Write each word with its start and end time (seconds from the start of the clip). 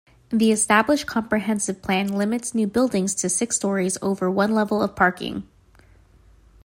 The 0.31 0.51
established 0.51 1.05
comprehensive 1.05 1.83
plan 1.83 2.07
limits 2.07 2.55
new 2.55 2.65
buildings 2.65 3.13
to 3.13 3.29
six-stories 3.29 3.99
over 4.01 4.31
one-level 4.31 4.81
of 4.81 4.95
parking. 4.95 5.47